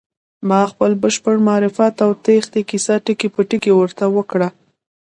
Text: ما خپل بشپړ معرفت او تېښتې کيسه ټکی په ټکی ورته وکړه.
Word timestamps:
ما 0.49 0.61
خپل 0.71 0.91
بشپړ 1.03 1.35
معرفت 1.47 1.95
او 2.05 2.11
تېښتې 2.25 2.61
کيسه 2.69 2.95
ټکی 3.05 3.27
په 3.35 3.41
ټکی 3.49 3.71
ورته 3.75 4.05
وکړه. 4.15 4.47